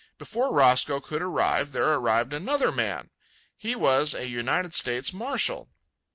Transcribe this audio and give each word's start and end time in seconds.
Before 0.17 0.51
Roscoe 0.51 0.99
could 0.99 1.21
arrive 1.21 1.73
there 1.73 1.93
arrived 1.93 2.33
another 2.33 2.71
man. 2.71 3.11
He 3.55 3.75
was 3.75 4.15
a 4.15 4.27
United 4.27 4.73
States 4.73 5.13
marshal. 5.13 5.69